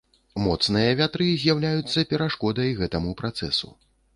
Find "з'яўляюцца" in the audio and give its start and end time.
1.43-2.07